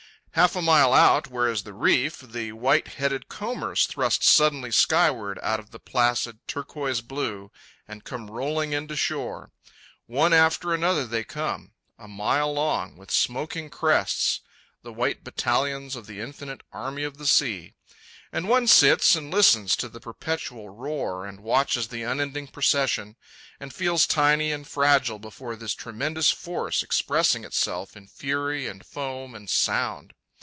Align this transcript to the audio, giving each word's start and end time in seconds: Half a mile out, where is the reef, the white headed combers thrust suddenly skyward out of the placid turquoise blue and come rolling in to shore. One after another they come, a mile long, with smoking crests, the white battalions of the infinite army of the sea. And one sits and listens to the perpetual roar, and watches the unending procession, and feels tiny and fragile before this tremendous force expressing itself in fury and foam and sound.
Half 0.35 0.55
a 0.55 0.61
mile 0.61 0.93
out, 0.93 1.27
where 1.27 1.49
is 1.49 1.63
the 1.63 1.73
reef, 1.73 2.19
the 2.19 2.53
white 2.53 2.87
headed 2.87 3.27
combers 3.27 3.85
thrust 3.85 4.23
suddenly 4.23 4.71
skyward 4.71 5.37
out 5.43 5.59
of 5.59 5.71
the 5.71 5.79
placid 5.79 6.39
turquoise 6.47 7.01
blue 7.01 7.51
and 7.85 8.05
come 8.05 8.31
rolling 8.31 8.71
in 8.71 8.87
to 8.87 8.95
shore. 8.95 9.51
One 10.05 10.31
after 10.31 10.73
another 10.73 11.05
they 11.05 11.25
come, 11.25 11.73
a 11.99 12.07
mile 12.07 12.53
long, 12.53 12.95
with 12.95 13.11
smoking 13.11 13.69
crests, 13.69 14.39
the 14.83 14.93
white 14.93 15.25
battalions 15.25 15.97
of 15.97 16.07
the 16.07 16.21
infinite 16.21 16.61
army 16.71 17.03
of 17.03 17.17
the 17.17 17.27
sea. 17.27 17.73
And 18.31 18.47
one 18.47 18.67
sits 18.67 19.17
and 19.17 19.31
listens 19.33 19.75
to 19.75 19.89
the 19.89 19.99
perpetual 19.99 20.69
roar, 20.69 21.25
and 21.25 21.41
watches 21.41 21.89
the 21.89 22.03
unending 22.03 22.47
procession, 22.47 23.17
and 23.59 23.75
feels 23.75 24.07
tiny 24.07 24.53
and 24.53 24.65
fragile 24.65 25.19
before 25.19 25.57
this 25.57 25.75
tremendous 25.75 26.31
force 26.31 26.83
expressing 26.83 27.43
itself 27.43 27.97
in 27.97 28.07
fury 28.07 28.65
and 28.67 28.85
foam 28.85 29.35
and 29.35 29.49
sound. 29.49 30.13